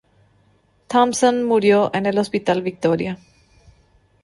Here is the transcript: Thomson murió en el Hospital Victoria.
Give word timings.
Thomson 0.87 1.43
murió 1.43 1.91
en 1.93 2.07
el 2.07 2.17
Hospital 2.17 2.63
Victoria. 2.63 3.19